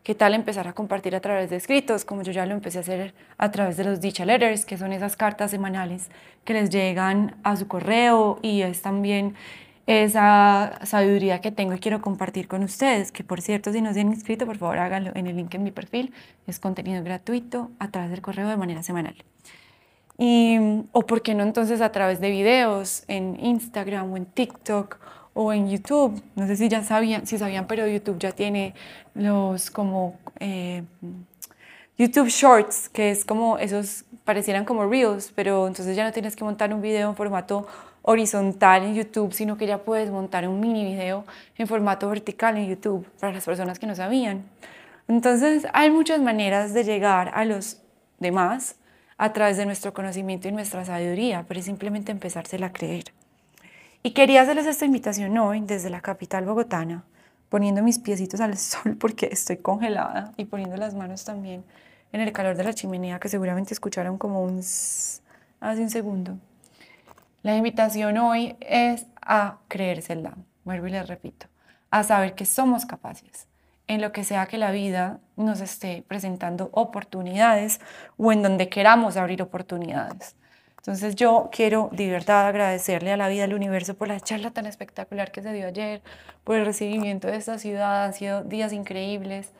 ¿Qué 0.06 0.14
tal 0.14 0.34
empezar 0.34 0.68
a 0.68 0.72
compartir 0.72 1.16
a 1.16 1.20
través 1.20 1.50
de 1.50 1.56
escritos, 1.56 2.04
como 2.04 2.22
yo 2.22 2.30
ya 2.30 2.46
lo 2.46 2.54
empecé 2.54 2.78
a 2.78 2.82
hacer 2.82 3.12
a 3.38 3.50
través 3.50 3.76
de 3.76 3.82
los 3.82 4.00
Dicha 4.00 4.24
Letters, 4.24 4.64
que 4.64 4.78
son 4.78 4.92
esas 4.92 5.16
cartas 5.16 5.50
semanales 5.50 6.10
que 6.44 6.52
les 6.52 6.70
llegan 6.70 7.34
a 7.42 7.56
su 7.56 7.66
correo 7.66 8.38
y 8.40 8.62
es 8.62 8.82
también 8.82 9.34
esa 9.88 10.78
sabiduría 10.84 11.40
que 11.40 11.50
tengo 11.50 11.74
y 11.74 11.80
quiero 11.80 12.02
compartir 12.02 12.46
con 12.46 12.62
ustedes, 12.62 13.10
que 13.10 13.24
por 13.24 13.40
cierto, 13.40 13.72
si 13.72 13.82
no 13.82 13.92
se 13.92 14.02
han 14.02 14.12
inscrito, 14.12 14.46
por 14.46 14.58
favor 14.58 14.78
háganlo 14.78 15.10
en 15.16 15.26
el 15.26 15.34
link 15.34 15.52
en 15.54 15.64
mi 15.64 15.72
perfil, 15.72 16.12
es 16.46 16.60
contenido 16.60 17.02
gratuito 17.02 17.72
a 17.80 17.90
través 17.90 18.12
del 18.12 18.22
correo 18.22 18.48
de 18.48 18.56
manera 18.56 18.84
semanal. 18.84 19.16
Y, 20.18 20.56
o 20.92 21.02
por 21.02 21.22
qué 21.22 21.34
no 21.34 21.42
entonces 21.42 21.80
a 21.80 21.90
través 21.90 22.20
de 22.20 22.30
videos 22.30 23.02
en 23.08 23.44
Instagram 23.44 24.12
o 24.12 24.16
en 24.16 24.26
TikTok 24.26 25.00
o 25.36 25.52
en 25.52 25.68
YouTube. 25.68 26.22
No 26.34 26.46
sé 26.46 26.56
si 26.56 26.68
ya 26.68 26.82
sabían, 26.82 27.26
si 27.26 27.36
sabían, 27.36 27.66
pero 27.66 27.86
YouTube 27.86 28.18
ya 28.18 28.32
tiene 28.32 28.74
los 29.14 29.70
como 29.70 30.18
eh, 30.40 30.82
YouTube 31.98 32.28
Shorts, 32.28 32.88
que 32.88 33.10
es 33.10 33.24
como 33.24 33.58
esos 33.58 34.06
parecieran 34.24 34.64
como 34.64 34.86
Reels, 34.86 35.32
pero 35.34 35.66
entonces 35.66 35.94
ya 35.94 36.04
no 36.04 36.12
tienes 36.12 36.36
que 36.36 36.42
montar 36.42 36.72
un 36.72 36.80
video 36.80 37.10
en 37.10 37.16
formato 37.16 37.66
horizontal 38.00 38.84
en 38.84 38.94
YouTube, 38.94 39.34
sino 39.34 39.58
que 39.58 39.66
ya 39.66 39.78
puedes 39.78 40.10
montar 40.10 40.48
un 40.48 40.58
mini 40.58 40.84
video 40.84 41.26
en 41.58 41.66
formato 41.66 42.08
vertical 42.08 42.56
en 42.56 42.68
YouTube 42.68 43.06
para 43.20 43.34
las 43.34 43.44
personas 43.44 43.78
que 43.78 43.86
no 43.86 43.94
sabían. 43.94 44.44
Entonces 45.06 45.66
hay 45.74 45.90
muchas 45.90 46.20
maneras 46.20 46.72
de 46.72 46.82
llegar 46.82 47.30
a 47.34 47.44
los 47.44 47.82
demás 48.18 48.76
a 49.18 49.34
través 49.34 49.58
de 49.58 49.66
nuestro 49.66 49.92
conocimiento 49.92 50.48
y 50.48 50.52
nuestra 50.52 50.84
sabiduría, 50.86 51.44
pero 51.46 51.60
es 51.60 51.66
simplemente 51.66 52.10
empezársela 52.10 52.68
a 52.68 52.72
creer. 52.72 53.15
Y 54.06 54.12
quería 54.12 54.42
hacerles 54.42 54.66
esta 54.66 54.84
invitación 54.84 55.36
hoy 55.36 55.62
desde 55.62 55.90
la 55.90 56.00
capital 56.00 56.44
bogotana, 56.44 57.02
poniendo 57.48 57.82
mis 57.82 57.98
piecitos 57.98 58.40
al 58.40 58.56
sol 58.56 58.96
porque 59.00 59.28
estoy 59.32 59.56
congelada 59.56 60.32
y 60.36 60.44
poniendo 60.44 60.76
las 60.76 60.94
manos 60.94 61.24
también 61.24 61.64
en 62.12 62.20
el 62.20 62.30
calor 62.30 62.56
de 62.56 62.62
la 62.62 62.72
chimenea 62.72 63.18
que 63.18 63.28
seguramente 63.28 63.74
escucharon 63.74 64.16
como 64.16 64.44
un 64.44 64.58
hace 64.58 65.82
un 65.82 65.90
segundo. 65.90 66.38
La 67.42 67.56
invitación 67.56 68.16
hoy 68.18 68.54
es 68.60 69.06
a 69.20 69.58
creérsela, 69.66 70.34
vuelvo 70.64 70.86
y 70.86 70.92
les 70.92 71.08
repito, 71.08 71.48
a 71.90 72.04
saber 72.04 72.36
que 72.36 72.44
somos 72.44 72.86
capaces 72.86 73.48
en 73.88 74.00
lo 74.00 74.12
que 74.12 74.22
sea 74.22 74.46
que 74.46 74.56
la 74.56 74.70
vida 74.70 75.18
nos 75.34 75.60
esté 75.60 76.04
presentando 76.06 76.70
oportunidades 76.70 77.80
o 78.18 78.30
en 78.30 78.44
donde 78.44 78.68
queramos 78.68 79.16
abrir 79.16 79.42
oportunidades. 79.42 80.36
Entonces 80.86 81.16
yo 81.16 81.48
quiero 81.50 81.90
de 81.90 82.14
agradecerle 82.14 83.10
a 83.10 83.16
la 83.16 83.26
vida, 83.26 83.42
al 83.42 83.54
universo 83.54 83.94
por 83.94 84.06
la 84.06 84.20
charla 84.20 84.52
tan 84.52 84.66
espectacular 84.66 85.32
que 85.32 85.42
se 85.42 85.52
dio 85.52 85.66
ayer, 85.66 86.00
por 86.44 86.54
el 86.54 86.64
recibimiento 86.64 87.26
de 87.26 87.34
esta 87.34 87.58
ciudad, 87.58 88.04
han 88.04 88.14
sido 88.14 88.44
días 88.44 88.72
increíbles, 88.72 89.50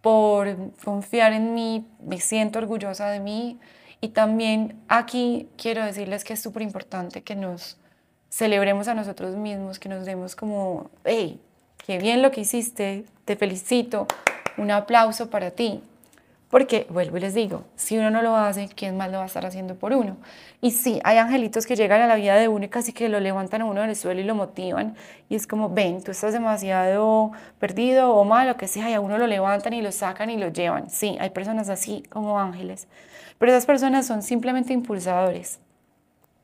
por 0.00 0.56
confiar 0.84 1.32
en 1.32 1.54
mí, 1.54 1.84
me 1.98 2.20
siento 2.20 2.60
orgullosa 2.60 3.10
de 3.10 3.18
mí, 3.18 3.58
y 4.00 4.10
también 4.10 4.80
aquí 4.86 5.48
quiero 5.56 5.84
decirles 5.84 6.22
que 6.22 6.34
es 6.34 6.40
súper 6.40 6.62
importante 6.62 7.22
que 7.22 7.34
nos 7.34 7.76
celebremos 8.30 8.86
a 8.86 8.94
nosotros 8.94 9.34
mismos, 9.34 9.80
que 9.80 9.88
nos 9.88 10.06
demos 10.06 10.36
como, 10.36 10.88
hey, 11.04 11.40
qué 11.84 11.98
bien 11.98 12.22
lo 12.22 12.30
que 12.30 12.42
hiciste, 12.42 13.06
te 13.24 13.34
felicito, 13.34 14.06
un 14.56 14.70
aplauso 14.70 15.30
para 15.30 15.50
ti. 15.50 15.82
Porque, 16.54 16.86
vuelvo 16.88 17.16
y 17.16 17.20
les 17.20 17.34
digo, 17.34 17.64
si 17.74 17.98
uno 17.98 18.12
no 18.12 18.22
lo 18.22 18.36
hace, 18.36 18.68
¿quién 18.68 18.96
más 18.96 19.10
lo 19.10 19.16
va 19.16 19.24
a 19.24 19.26
estar 19.26 19.44
haciendo 19.44 19.74
por 19.74 19.92
uno? 19.92 20.18
Y 20.60 20.70
sí, 20.70 21.00
hay 21.02 21.18
angelitos 21.18 21.66
que 21.66 21.74
llegan 21.74 22.00
a 22.00 22.06
la 22.06 22.14
vida 22.14 22.36
de 22.36 22.46
uno 22.46 22.64
y 22.64 22.68
casi 22.68 22.92
que 22.92 23.08
lo 23.08 23.18
levantan 23.18 23.62
a 23.62 23.64
uno 23.64 23.80
del 23.80 23.96
suelo 23.96 24.20
y 24.20 24.22
lo 24.22 24.36
motivan. 24.36 24.94
Y 25.28 25.34
es 25.34 25.48
como, 25.48 25.70
ven, 25.70 26.00
tú 26.04 26.12
estás 26.12 26.32
demasiado 26.32 27.32
perdido 27.58 28.14
o 28.14 28.22
mal, 28.22 28.46
lo 28.46 28.56
que 28.56 28.68
sea, 28.68 28.88
y 28.88 28.94
a 28.94 29.00
uno 29.00 29.18
lo 29.18 29.26
levantan 29.26 29.72
y 29.72 29.82
lo 29.82 29.90
sacan 29.90 30.30
y 30.30 30.36
lo 30.36 30.46
llevan. 30.46 30.90
Sí, 30.90 31.16
hay 31.18 31.30
personas 31.30 31.68
así 31.70 32.04
como 32.08 32.38
ángeles. 32.38 32.86
Pero 33.38 33.50
esas 33.50 33.66
personas 33.66 34.06
son 34.06 34.22
simplemente 34.22 34.72
impulsadores. 34.72 35.58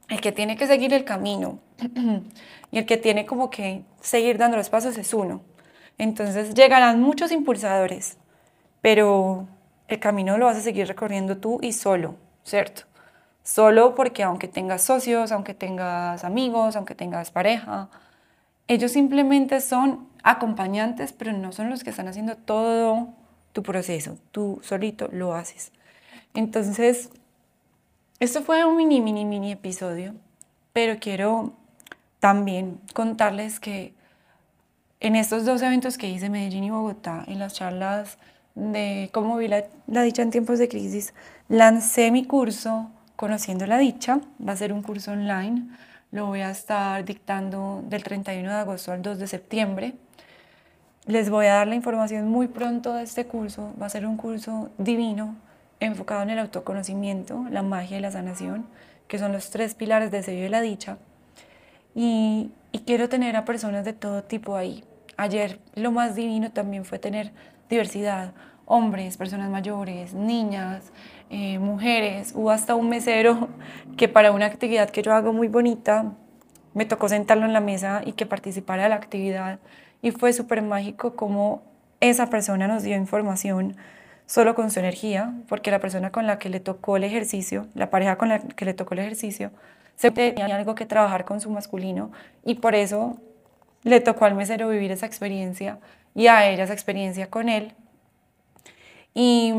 El 0.08 0.20
que 0.20 0.32
tiene 0.32 0.56
que 0.56 0.66
seguir 0.66 0.92
el 0.92 1.04
camino 1.04 1.60
y 2.72 2.78
el 2.78 2.84
que 2.84 2.96
tiene 2.96 3.26
como 3.26 3.48
que 3.48 3.84
seguir 4.00 4.38
dando 4.38 4.56
los 4.56 4.70
pasos 4.70 4.98
es 4.98 5.14
uno. 5.14 5.40
Entonces 5.98 6.52
llegarán 6.54 7.00
muchos 7.00 7.30
impulsadores, 7.30 8.18
pero 8.80 9.46
el 9.94 10.00
camino 10.00 10.38
lo 10.38 10.46
vas 10.46 10.56
a 10.56 10.60
seguir 10.60 10.86
recorriendo 10.86 11.36
tú 11.36 11.58
y 11.62 11.72
solo, 11.72 12.16
¿cierto? 12.44 12.82
Solo 13.42 13.94
porque 13.94 14.22
aunque 14.22 14.48
tengas 14.48 14.82
socios, 14.82 15.32
aunque 15.32 15.54
tengas 15.54 16.24
amigos, 16.24 16.76
aunque 16.76 16.94
tengas 16.94 17.30
pareja, 17.30 17.88
ellos 18.68 18.92
simplemente 18.92 19.60
son 19.60 20.08
acompañantes, 20.22 21.12
pero 21.12 21.32
no 21.32 21.52
son 21.52 21.70
los 21.70 21.82
que 21.82 21.90
están 21.90 22.08
haciendo 22.08 22.36
todo 22.36 23.08
tu 23.52 23.62
proceso. 23.62 24.16
Tú 24.30 24.60
solito 24.62 25.08
lo 25.12 25.34
haces. 25.34 25.72
Entonces, 26.34 27.10
esto 28.20 28.42
fue 28.42 28.64
un 28.64 28.76
mini, 28.76 29.00
mini, 29.00 29.24
mini 29.24 29.52
episodio, 29.52 30.14
pero 30.72 30.98
quiero 31.00 31.52
también 32.20 32.80
contarles 32.94 33.58
que 33.58 33.94
en 35.00 35.16
estos 35.16 35.46
dos 35.46 35.62
eventos 35.62 35.96
que 35.96 36.08
hice, 36.08 36.28
Medellín 36.28 36.64
y 36.64 36.70
Bogotá, 36.70 37.24
en 37.26 37.38
las 37.38 37.54
charlas 37.54 38.18
de 38.60 39.10
cómo 39.12 39.36
vi 39.36 39.48
la, 39.48 39.64
dicha 40.02 40.22
en 40.22 40.30
tiempos 40.30 40.58
de 40.58 40.68
crisis, 40.68 41.14
lancé 41.48 42.10
mi 42.10 42.24
curso 42.24 42.90
Conociendo 43.16 43.66
la 43.66 43.78
Dicha. 43.78 44.20
Va 44.46 44.52
a 44.52 44.56
ser 44.56 44.72
un 44.72 44.82
curso 44.82 45.12
online. 45.12 45.68
Lo 46.10 46.26
voy 46.26 46.40
a 46.40 46.50
estar 46.50 47.04
dictando 47.04 47.82
del 47.88 48.02
31 48.02 48.48
de 48.48 48.54
agosto 48.54 48.92
al 48.92 49.02
2 49.02 49.18
de 49.18 49.26
septiembre. 49.26 49.94
Les 51.06 51.28
voy 51.28 51.46
a 51.46 51.54
dar 51.54 51.68
la 51.68 51.74
información 51.74 52.28
muy 52.28 52.48
pronto 52.48 52.94
de 52.94 53.02
este 53.02 53.26
curso. 53.26 53.72
Va 53.80 53.86
a 53.86 53.90
ser 53.90 54.06
un 54.06 54.16
curso 54.16 54.70
divino 54.78 55.36
enfocado 55.80 56.22
en 56.22 56.30
el 56.30 56.38
autoconocimiento, 56.38 57.46
la 57.50 57.62
magia 57.62 57.98
y 57.98 58.00
la 58.00 58.10
sanación, 58.10 58.66
que 59.08 59.18
son 59.18 59.32
los 59.32 59.50
tres 59.50 59.74
pilares 59.74 60.10
de 60.10 60.22
sello 60.22 60.42
de 60.42 60.50
la 60.50 60.60
dicha. 60.60 60.98
Y, 61.94 62.52
quiero 62.86 63.08
tener 63.08 63.36
a 63.36 63.44
personas 63.44 63.84
de 63.84 63.92
todo 63.92 64.22
tipo 64.22 64.56
ahí. 64.56 64.84
Ayer 65.20 65.58
lo 65.74 65.92
más 65.92 66.14
divino 66.14 66.50
también 66.50 66.86
fue 66.86 66.98
tener 66.98 67.30
diversidad, 67.68 68.32
hombres, 68.64 69.18
personas 69.18 69.50
mayores, 69.50 70.14
niñas, 70.14 70.92
eh, 71.28 71.58
mujeres. 71.58 72.32
Hubo 72.34 72.50
hasta 72.50 72.74
un 72.74 72.88
mesero 72.88 73.50
que 73.98 74.08
para 74.08 74.32
una 74.32 74.46
actividad 74.46 74.88
que 74.88 75.02
yo 75.02 75.12
hago 75.12 75.34
muy 75.34 75.48
bonita, 75.48 76.14
me 76.72 76.86
tocó 76.86 77.06
sentarlo 77.10 77.44
en 77.44 77.52
la 77.52 77.60
mesa 77.60 78.00
y 78.02 78.12
que 78.12 78.24
participara 78.24 78.84
de 78.84 78.88
la 78.88 78.94
actividad. 78.94 79.58
Y 80.00 80.10
fue 80.12 80.32
súper 80.32 80.62
mágico 80.62 81.16
como 81.16 81.60
esa 82.00 82.30
persona 82.30 82.66
nos 82.66 82.82
dio 82.82 82.96
información 82.96 83.76
solo 84.24 84.54
con 84.54 84.70
su 84.70 84.78
energía, 84.78 85.34
porque 85.50 85.70
la 85.70 85.80
persona 85.80 86.10
con 86.10 86.26
la 86.26 86.38
que 86.38 86.48
le 86.48 86.60
tocó 86.60 86.96
el 86.96 87.04
ejercicio, 87.04 87.66
la 87.74 87.90
pareja 87.90 88.16
con 88.16 88.30
la 88.30 88.38
que 88.38 88.64
le 88.64 88.72
tocó 88.72 88.94
el 88.94 89.00
ejercicio, 89.00 89.50
se 89.96 90.10
tenía 90.10 90.46
algo 90.46 90.74
que 90.74 90.86
trabajar 90.86 91.26
con 91.26 91.42
su 91.42 91.50
masculino 91.50 92.10
y 92.42 92.54
por 92.54 92.74
eso 92.74 93.18
le 93.82 94.00
tocó 94.00 94.24
al 94.24 94.34
mesero 94.34 94.68
vivir 94.68 94.90
esa 94.92 95.06
experiencia 95.06 95.78
y 96.14 96.26
a 96.26 96.48
ella 96.48 96.64
esa 96.64 96.72
experiencia 96.72 97.28
con 97.30 97.48
él. 97.48 97.72
Y, 99.14 99.52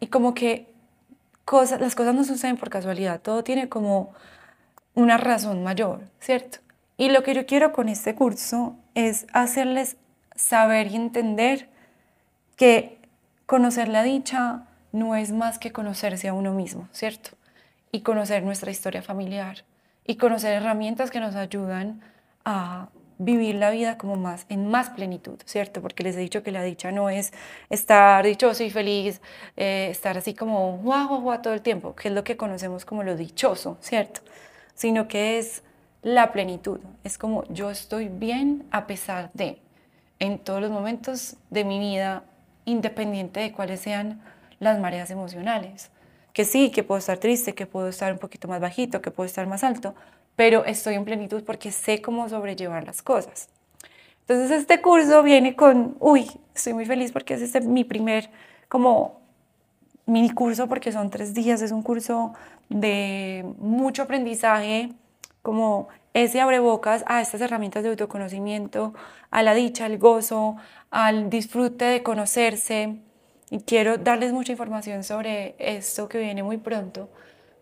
y 0.00 0.06
como 0.08 0.34
que 0.34 0.66
cosas, 1.44 1.80
las 1.80 1.94
cosas 1.94 2.14
no 2.14 2.24
suceden 2.24 2.56
por 2.56 2.70
casualidad, 2.70 3.20
todo 3.20 3.44
tiene 3.44 3.68
como 3.68 4.12
una 4.94 5.16
razón 5.16 5.62
mayor, 5.62 6.00
¿cierto? 6.20 6.58
Y 6.96 7.10
lo 7.10 7.22
que 7.22 7.34
yo 7.34 7.46
quiero 7.46 7.72
con 7.72 7.88
este 7.88 8.14
curso 8.14 8.76
es 8.94 9.26
hacerles 9.32 9.96
saber 10.34 10.88
y 10.88 10.96
entender 10.96 11.68
que 12.56 12.98
conocer 13.46 13.88
la 13.88 14.02
dicha 14.02 14.66
no 14.92 15.16
es 15.16 15.32
más 15.32 15.58
que 15.58 15.72
conocerse 15.72 16.28
a 16.28 16.34
uno 16.34 16.52
mismo, 16.52 16.88
¿cierto? 16.92 17.30
Y 17.92 18.02
conocer 18.02 18.42
nuestra 18.42 18.70
historia 18.70 19.02
familiar 19.02 19.64
y 20.04 20.16
conocer 20.16 20.52
herramientas 20.52 21.10
que 21.10 21.20
nos 21.20 21.36
ayudan 21.36 22.00
a 22.44 22.88
vivir 23.20 23.56
la 23.56 23.70
vida 23.70 23.98
como 23.98 24.16
más 24.16 24.46
en 24.48 24.66
más 24.68 24.88
plenitud, 24.90 25.38
¿cierto? 25.44 25.82
Porque 25.82 26.02
les 26.02 26.16
he 26.16 26.20
dicho 26.20 26.42
que 26.42 26.50
la 26.50 26.62
dicha 26.62 26.90
no 26.90 27.10
es 27.10 27.32
estar 27.68 28.24
dichoso 28.24 28.64
y 28.64 28.70
feliz, 28.70 29.20
eh, 29.58 29.88
estar 29.90 30.16
así 30.16 30.32
como 30.32 30.78
guau, 30.78 31.20
guau, 31.20 31.42
todo 31.42 31.52
el 31.52 31.60
tiempo, 31.60 31.94
que 31.94 32.08
es 32.08 32.14
lo 32.14 32.24
que 32.24 32.38
conocemos 32.38 32.86
como 32.86 33.02
lo 33.02 33.16
dichoso, 33.16 33.76
¿cierto? 33.80 34.22
Sino 34.74 35.06
que 35.06 35.38
es 35.38 35.62
la 36.02 36.32
plenitud, 36.32 36.80
es 37.04 37.18
como 37.18 37.44
yo 37.48 37.70
estoy 37.70 38.08
bien 38.08 38.66
a 38.70 38.86
pesar 38.86 39.30
de, 39.34 39.60
en 40.18 40.38
todos 40.38 40.62
los 40.62 40.70
momentos 40.70 41.36
de 41.50 41.64
mi 41.64 41.78
vida 41.78 42.24
independiente 42.64 43.40
de 43.40 43.52
cuáles 43.52 43.80
sean 43.80 44.22
las 44.60 44.80
mareas 44.80 45.10
emocionales. 45.10 45.90
Que 46.32 46.46
sí, 46.46 46.70
que 46.70 46.84
puedo 46.84 46.98
estar 46.98 47.18
triste, 47.18 47.54
que 47.54 47.66
puedo 47.66 47.88
estar 47.88 48.12
un 48.12 48.18
poquito 48.18 48.48
más 48.48 48.60
bajito, 48.60 49.02
que 49.02 49.10
puedo 49.10 49.26
estar 49.26 49.46
más 49.46 49.62
alto, 49.62 49.94
pero 50.40 50.64
estoy 50.64 50.94
en 50.94 51.04
plenitud 51.04 51.44
porque 51.44 51.70
sé 51.70 52.00
cómo 52.00 52.26
sobrellevar 52.30 52.86
las 52.86 53.02
cosas. 53.02 53.50
Entonces 54.22 54.50
este 54.50 54.80
curso 54.80 55.22
viene 55.22 55.54
con, 55.54 55.98
uy, 56.00 56.30
estoy 56.54 56.72
muy 56.72 56.86
feliz 56.86 57.12
porque 57.12 57.34
es 57.34 57.42
este 57.42 57.60
mi 57.60 57.84
primer 57.84 58.30
como 58.66 59.20
mini 60.06 60.30
curso 60.30 60.66
porque 60.66 60.92
son 60.92 61.10
tres 61.10 61.34
días, 61.34 61.60
es 61.60 61.72
un 61.72 61.82
curso 61.82 62.32
de 62.70 63.44
mucho 63.58 64.04
aprendizaje, 64.04 64.94
como 65.42 65.88
ese 66.14 66.40
abrebocas 66.40 67.04
a 67.06 67.20
estas 67.20 67.42
herramientas 67.42 67.82
de 67.82 67.90
autoconocimiento, 67.90 68.94
a 69.30 69.42
la 69.42 69.52
dicha, 69.52 69.84
al 69.84 69.98
gozo, 69.98 70.56
al 70.90 71.28
disfrute 71.28 71.84
de 71.84 72.02
conocerse. 72.02 72.96
Y 73.50 73.58
quiero 73.60 73.98
darles 73.98 74.32
mucha 74.32 74.52
información 74.52 75.04
sobre 75.04 75.54
esto 75.58 76.08
que 76.08 76.16
viene 76.16 76.42
muy 76.42 76.56
pronto. 76.56 77.10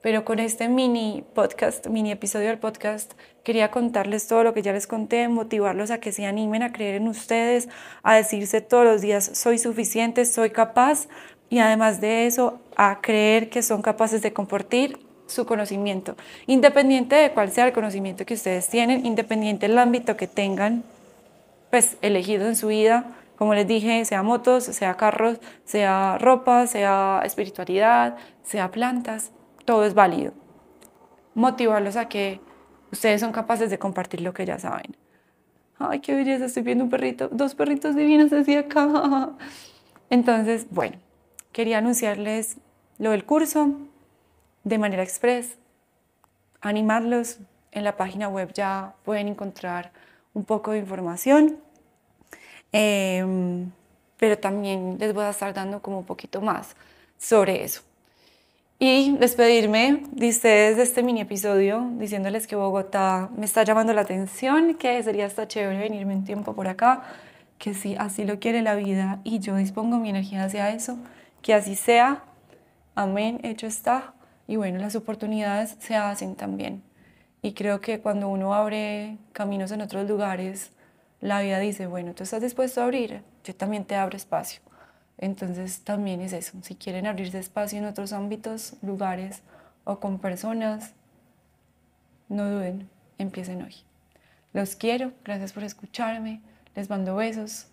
Pero 0.01 0.25
con 0.25 0.39
este 0.39 0.69
mini 0.69 1.25
podcast, 1.35 1.89
mini 1.89 2.13
episodio 2.13 2.49
del 2.49 2.59
podcast, 2.59 3.15
quería 3.43 3.73
contarles 3.73 4.29
todo 4.29 4.45
lo 4.45 4.55
que 4.55 4.63
ya 4.63 4.73
les 4.73 4.87
conté, 4.87 5.27
motivarlos 5.27 5.91
a 5.91 5.99
que 5.99 6.13
se 6.13 6.25
animen 6.25 6.63
a 6.63 6.73
creer 6.73 6.97
en 6.97 7.09
ustedes, 7.09 7.69
a 8.05 8.15
decirse 8.15 8.61
todos 8.61 8.85
los 8.85 9.01
días, 9.01 9.31
soy 9.35 9.59
suficiente, 9.59 10.25
soy 10.25 10.51
capaz, 10.51 11.09
y 11.51 11.59
además 11.59 12.01
de 12.01 12.27
eso, 12.27 12.61
a 12.77 13.01
creer 13.01 13.51
que 13.51 13.63
son 13.63 13.83
capaces 13.83 14.23
de 14.23 14.33
compartir 14.33 15.01
su 15.27 15.47
conocimiento, 15.47 16.17
independiente 16.47 17.17
de 17.17 17.33
cuál 17.33 17.51
sea 17.51 17.67
el 17.67 17.73
conocimiento 17.73 18.25
que 18.25 18.35
ustedes 18.35 18.69
tienen, 18.69 19.05
independiente 19.05 19.67
del 19.67 19.79
ámbito 19.79 20.17
que 20.17 20.29
tengan, 20.29 20.85
pues 21.71 21.97
elegido 22.03 22.47
en 22.47 22.55
su 22.55 22.69
vida, 22.69 23.17
como 23.37 23.55
les 23.55 23.67
dije, 23.67 24.05
sea 24.05 24.23
motos, 24.23 24.65
sea 24.65 24.95
carros, 24.95 25.39
sea 25.65 26.19
ropa, 26.19 26.67
sea 26.67 27.23
espiritualidad, 27.25 28.17
sea 28.43 28.71
plantas, 28.71 29.33
todo 29.69 29.85
es 29.85 29.93
válido. 29.93 30.33
Motivarlos 31.35 31.97
a 31.97 32.09
que 32.09 32.41
ustedes 32.91 33.21
son 33.21 33.33
capaces 33.33 33.69
de 33.69 33.79
compartir 33.79 34.23
lo 34.23 34.33
que 34.33 34.47
ya 34.47 34.59
saben. 34.59 34.97
Ay, 35.79 36.01
qué 36.01 36.15
belleza, 36.15 36.47
estoy 36.47 36.63
viendo 36.63 36.85
un 36.85 36.89
perrito, 36.89 37.29
dos 37.29 37.55
perritos 37.55 37.95
divinos 37.95 38.33
así 38.33 38.57
acá. 38.57 39.33
Entonces, 40.11 40.67
bueno, 40.71 40.97
quería 41.53 41.77
anunciarles 41.79 42.57
lo 42.97 43.11
del 43.11 43.27
curso 43.27 43.75
de 44.65 44.79
manera 44.79 45.03
express, 45.03 45.59
animarlos. 46.63 47.39
En 47.71 47.85
la 47.85 47.99
página 47.99 48.31
web 48.31 48.55
ya 48.55 48.95
pueden 49.05 49.29
encontrar 49.29 49.93
un 50.33 50.47
poco 50.47 50.71
de 50.71 50.79
información, 50.79 51.59
em, 52.73 53.71
pero 54.17 54.39
también 54.39 54.97
les 54.99 55.13
voy 55.13 55.25
a 55.25 55.31
estar 55.31 55.53
dando 55.53 55.83
como 55.83 55.99
un 55.99 56.07
poquito 56.07 56.41
más 56.41 56.75
sobre 57.19 57.65
eso. 57.65 57.83
Y 58.81 59.17
despedirme 59.17 60.05
de 60.13 60.29
ustedes 60.29 60.77
de 60.77 60.85
este 60.85 61.03
mini 61.03 61.23
episodio, 61.23 61.91
diciéndoles 61.99 62.47
que 62.47 62.55
Bogotá 62.55 63.29
me 63.37 63.45
está 63.45 63.65
llamando 63.65 63.93
la 63.93 64.03
atención, 64.03 64.77
que 64.77 65.03
sería 65.03 65.27
hasta 65.27 65.49
chévere 65.49 65.81
venirme 65.81 66.15
un 66.15 66.25
tiempo 66.25 66.55
por 66.55 66.69
acá, 66.69 67.03
que 67.59 67.75
si 67.75 67.97
así 67.97 68.25
lo 68.25 68.39
quiere 68.39 68.63
la 68.63 68.77
vida 68.77 69.19
y 69.25 69.41
yo 69.41 69.57
dispongo 69.57 69.99
mi 69.99 70.11
energía 70.11 70.45
hacia 70.45 70.73
eso, 70.73 70.97
que 71.43 71.55
así 71.55 71.75
sea. 71.75 72.23
Amén, 72.95 73.41
hecho 73.43 73.67
está. 73.67 74.15
Y 74.47 74.55
bueno, 74.55 74.79
las 74.79 74.95
oportunidades 74.95 75.75
se 75.81 75.97
hacen 75.97 76.37
también. 76.37 76.85
Y 77.43 77.55
creo 77.55 77.81
que 77.81 77.99
cuando 77.99 78.29
uno 78.29 78.55
abre 78.55 79.19
caminos 79.33 79.73
en 79.73 79.81
otros 79.81 80.09
lugares, 80.09 80.71
la 81.21 81.41
vida 81.41 81.59
dice, 81.59 81.89
bueno, 81.89 82.15
tú 82.15 82.23
estás 82.23 82.43
dispuesto 82.43 82.81
a 82.81 82.85
abrir, 82.85 83.23
yo 83.43 83.57
también 83.57 83.85
te 83.85 83.97
abro 83.97 84.17
espacio. 84.17 84.61
Entonces 85.19 85.81
también 85.81 86.21
es 86.21 86.33
eso, 86.33 86.57
si 86.63 86.77
quieren 86.77 87.07
abrirse 87.07 87.41
espacio 87.41 87.79
en 87.79 87.87
otros 87.87 88.13
ámbitos, 88.13 88.75
lugares 88.83 89.43
o 89.83 89.99
con 89.99 90.21
personas, 90.21 90.95
no 92.29 92.49
duden, 92.49 92.89
empiecen 93.19 93.63
hoy. 93.63 93.75
Los 94.53 94.77
quiero, 94.77 95.13
gracias 95.25 95.53
por 95.53 95.65
escucharme, 95.65 96.41
les 96.77 96.89
mando 96.89 97.17
besos. 97.17 97.67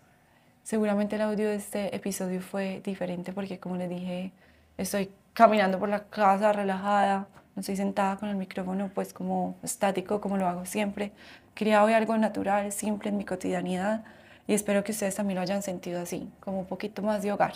Seguramente 0.64 1.18
el 1.18 1.22
audio 1.22 1.48
de 1.48 1.56
este 1.56 1.96
episodio 1.96 2.42
fue 2.42 2.82
diferente 2.84 3.32
porque 3.32 3.60
como 3.60 3.78
les 3.78 3.90
dije, 3.90 4.32
estoy 4.78 5.12
caminando 5.34 5.78
por 5.78 5.90
la 5.90 6.06
casa 6.06 6.52
relajada, 6.52 7.28
no 7.56 7.60
estoy 7.60 7.76
sentada 7.76 8.18
con 8.18 8.30
el 8.30 8.38
micrófono 8.38 8.90
pues 8.94 9.14
como 9.14 9.56
estático 9.62 10.20
como 10.20 10.38
lo 10.38 10.48
hago 10.48 10.66
siempre. 10.66 11.12
Quería 11.54 11.84
hoy 11.84 11.94
algo 11.94 12.18
natural, 12.18 12.72
simple 12.72 13.10
en 13.10 13.18
mi 13.18 13.26
cotidianidad 13.26 14.04
y 14.48 14.54
espero 14.54 14.84
que 14.84 14.92
ustedes 14.92 15.16
también 15.16 15.36
lo 15.36 15.42
hayan 15.42 15.62
sentido 15.62 16.02
así, 16.02 16.30
como 16.40 16.60
un 16.60 16.66
poquito 16.66 17.02
más 17.02 17.24
de 17.24 17.32
hogar. 17.32 17.54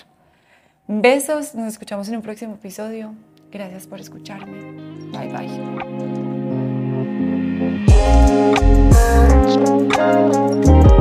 Besos, 0.88 1.54
nos 1.54 1.68
escuchamos 1.68 2.08
en 2.10 2.16
un 2.16 2.22
próximo 2.22 2.56
episodio. 2.56 3.14
Gracias 3.52 3.86
por 3.88 4.00
escucharme. 4.00 4.72
Bye 5.12 5.30
bye. 10.80 10.99